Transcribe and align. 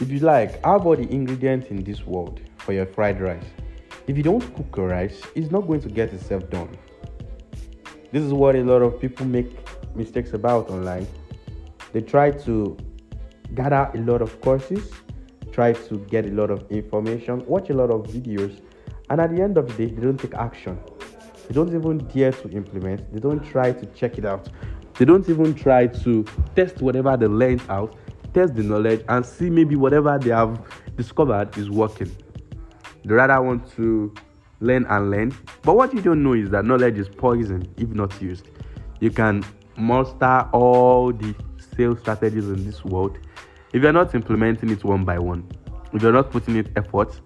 if 0.00 0.10
you 0.10 0.18
like, 0.18 0.64
have 0.64 0.86
all 0.86 0.96
the 0.96 1.08
ingredients 1.10 1.68
in 1.68 1.82
this 1.84 2.04
world 2.06 2.40
for 2.58 2.72
your 2.72 2.86
fried 2.86 3.20
rice. 3.20 3.44
If 4.06 4.16
you 4.16 4.22
don't 4.22 4.40
cook 4.54 4.76
your 4.76 4.88
rice, 4.88 5.22
it's 5.34 5.50
not 5.50 5.66
going 5.66 5.80
to 5.82 5.88
get 5.88 6.12
itself 6.12 6.48
done. 6.50 6.76
This 8.12 8.22
is 8.22 8.32
what 8.32 8.56
a 8.56 8.62
lot 8.62 8.82
of 8.82 9.00
people 9.00 9.26
make 9.26 9.56
mistakes 9.94 10.32
about 10.32 10.70
online. 10.70 11.06
They 11.92 12.00
try 12.00 12.32
to 12.32 12.76
gather 13.54 13.90
a 13.94 13.98
lot 13.98 14.20
of 14.20 14.40
courses, 14.40 14.90
try 15.52 15.72
to 15.72 15.98
get 16.10 16.26
a 16.26 16.30
lot 16.30 16.50
of 16.50 16.70
information, 16.70 17.44
watch 17.46 17.70
a 17.70 17.74
lot 17.74 17.90
of 17.90 18.02
videos, 18.08 18.60
and 19.10 19.20
at 19.20 19.34
the 19.34 19.42
end 19.42 19.56
of 19.56 19.68
the 19.68 19.86
day, 19.86 19.94
they 19.94 20.02
don't 20.02 20.18
take 20.18 20.34
action. 20.34 20.78
They 21.46 21.54
don't 21.54 21.74
even 21.74 21.98
dare 22.08 22.32
to 22.32 22.50
implement, 22.50 23.12
they 23.12 23.20
don't 23.20 23.44
try 23.44 23.72
to 23.72 23.86
check 23.86 24.18
it 24.18 24.24
out. 24.24 24.48
They 24.94 25.04
don't 25.04 25.28
even 25.28 25.54
try 25.54 25.86
to 25.88 26.24
test 26.54 26.80
whatever 26.80 27.16
they 27.16 27.26
learned 27.26 27.62
out, 27.68 27.96
test 28.34 28.54
the 28.54 28.62
knowledge, 28.62 29.04
and 29.08 29.24
see 29.24 29.48
maybe 29.48 29.76
whatever 29.76 30.18
they 30.18 30.30
have 30.30 30.60
discovered 30.96 31.56
is 31.56 31.70
working. 31.70 32.14
They 33.04 33.14
rather 33.14 33.40
want 33.40 33.70
to 33.76 34.12
learn 34.60 34.86
and 34.86 35.10
learn. 35.10 35.36
But 35.62 35.76
what 35.76 35.94
you 35.94 36.00
don't 36.00 36.22
know 36.22 36.34
is 36.34 36.50
that 36.50 36.64
knowledge 36.64 36.98
is 36.98 37.08
poison 37.08 37.72
if 37.76 37.88
not 37.88 38.20
used. 38.20 38.48
You 39.00 39.10
can 39.10 39.44
master 39.76 40.48
all 40.52 41.12
the 41.12 41.34
sales 41.76 42.00
strategies 42.00 42.48
in 42.48 42.64
this 42.64 42.84
world 42.84 43.18
if 43.74 43.82
you're 43.82 43.92
not 43.92 44.14
implementing 44.14 44.70
it 44.70 44.84
one 44.84 45.04
by 45.04 45.18
one, 45.18 45.44
if 45.92 46.00
you're 46.00 46.12
not 46.12 46.30
putting 46.30 46.54
in 46.54 46.72
effort, 46.76 47.20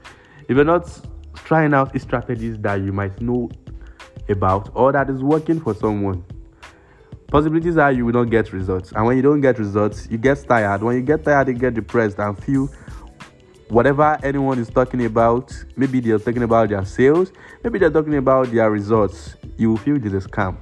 if 0.49 0.57
you're 0.57 0.65
not 0.65 0.89
trying 1.35 1.75
out 1.75 1.99
strategies 2.01 2.59
that 2.61 2.81
you 2.81 2.91
might 2.91 3.21
know 3.21 3.51
about 4.31 4.71
or 4.75 4.91
that 4.91 5.11
is 5.11 5.23
working 5.23 5.61
for 5.61 5.75
someone 5.75 6.25
possibilities 7.29 7.77
are 7.77 7.93
you 7.93 8.05
will 8.07 8.13
not 8.13 8.31
get 8.31 8.53
results. 8.53 8.93
And 8.93 9.07
when 9.07 9.17
you 9.17 9.23
don't 9.23 9.41
get 9.41 9.59
results 9.59 10.09
you 10.11 10.19
get 10.19 10.45
tired. 10.49 10.83
When 10.83 10.97
you 10.97 11.03
get 11.03 11.25
tired 11.25 11.49
you 11.49 11.55
get 11.55 11.75
depressed 11.75 12.19
and 12.19 12.37
feel 12.43 12.69
whatever 13.69 14.19
anyone 14.23 14.59
is 14.59 14.71
talking 14.71 15.05
about 15.05 15.53
maybe 15.77 16.01
they're 16.01 16.19
talking 16.19 16.43
about 16.43 16.71
their 16.71 16.85
sales 16.87 17.33
maybe 17.63 17.79
they're 17.79 17.91
talking 17.91 18.15
about 18.15 18.51
their 18.51 18.71
results 18.71 19.37
you 19.59 19.71
will 19.71 19.77
feel 19.77 19.97
it 19.97 20.07
is 20.07 20.27
scam. 20.27 20.57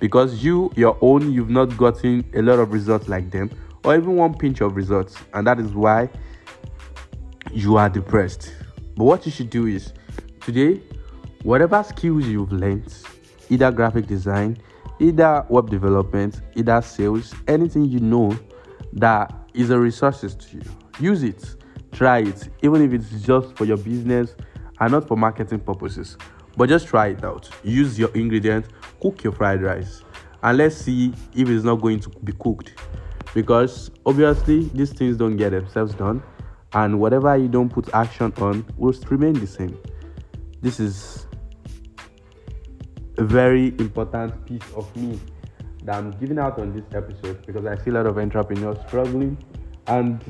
Because 0.00 0.42
you 0.44 0.72
your 0.76 0.98
own 1.00 1.32
you've 1.32 1.50
not 1.50 1.76
gotten 1.76 2.28
a 2.34 2.42
lot 2.42 2.58
of 2.58 2.72
results 2.72 3.08
like 3.08 3.30
them 3.30 3.50
or 3.84 3.96
even 3.96 4.16
one 4.16 4.34
pinch 4.34 4.60
of 4.60 4.76
results. 4.76 5.16
And 5.32 5.46
that 5.46 5.58
is 5.58 5.72
why 5.72 6.10
you 7.52 7.76
are 7.76 7.88
depressed. 7.88 8.52
But 8.96 9.04
what 9.04 9.26
you 9.26 9.32
should 9.32 9.50
do 9.50 9.66
is 9.66 9.92
today 10.40 10.82
whatever 11.42 11.82
skills 11.84 12.26
you've 12.26 12.52
learned 12.52 12.92
either 13.48 13.70
graphic 13.70 14.06
design 14.06 14.58
either 15.00 15.44
web 15.48 15.70
development, 15.70 16.42
either 16.54 16.80
sales, 16.82 17.34
anything 17.48 17.84
you 17.86 17.98
know 17.98 18.38
that 18.92 19.32
is 19.54 19.70
a 19.70 19.78
resources 19.78 20.34
to 20.34 20.58
you. 20.58 20.62
Use 21.00 21.22
it, 21.22 21.56
try 21.92 22.18
it, 22.18 22.48
even 22.62 22.82
if 22.84 22.92
it's 22.92 23.10
just 23.24 23.56
for 23.56 23.64
your 23.64 23.78
business 23.78 24.36
and 24.78 24.92
not 24.92 25.08
for 25.08 25.16
marketing 25.16 25.60
purposes. 25.60 26.16
But 26.56 26.68
just 26.68 26.86
try 26.86 27.08
it 27.08 27.24
out. 27.24 27.48
Use 27.62 27.98
your 27.98 28.10
ingredient, 28.14 28.66
cook 29.00 29.24
your 29.24 29.32
fried 29.32 29.62
rice, 29.62 30.02
and 30.42 30.58
let's 30.58 30.76
see 30.76 31.12
if 31.34 31.48
it's 31.48 31.64
not 31.64 31.76
going 31.76 32.00
to 32.00 32.10
be 32.22 32.32
cooked. 32.32 32.74
Because 33.34 33.90
obviously, 34.04 34.64
these 34.74 34.92
things 34.92 35.16
don't 35.16 35.36
get 35.36 35.50
themselves 35.50 35.94
done, 35.94 36.22
and 36.72 37.00
whatever 37.00 37.36
you 37.36 37.48
don't 37.48 37.68
put 37.68 37.92
action 37.94 38.32
on 38.38 38.66
will 38.76 38.92
remain 39.08 39.34
the 39.34 39.46
same. 39.46 39.78
This 40.60 40.80
is 40.80 41.26
very 43.24 43.68
important 43.78 44.46
piece 44.46 44.70
of 44.74 44.94
me 44.96 45.18
that 45.84 45.96
I'm 45.96 46.10
giving 46.12 46.38
out 46.38 46.58
on 46.58 46.74
this 46.74 46.84
episode 46.94 47.44
because 47.46 47.66
I 47.66 47.76
see 47.82 47.90
a 47.90 47.94
lot 47.94 48.06
of 48.06 48.18
entrepreneurs 48.18 48.78
struggling 48.86 49.36
and 49.86 50.22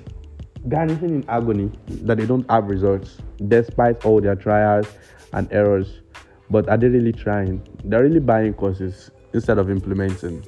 garnishing 0.69 1.11
in 1.11 1.25
agony 1.29 1.71
that 1.89 2.19
they 2.19 2.27
don't 2.27 2.49
have 2.51 2.65
results 2.65 3.19
despite 3.49 4.05
all 4.05 4.21
their 4.21 4.37
trials 4.37 4.87
and 5.33 5.51
errors. 5.53 6.01
But 6.51 6.69
are 6.69 6.77
they 6.77 6.89
really 6.89 7.13
trying? 7.13 7.67
They're 7.85 8.03
really 8.03 8.21
buying 8.21 8.55
courses 8.55 9.11
instead 9.33 9.59
of 9.59 9.71
implementing. 9.71 10.45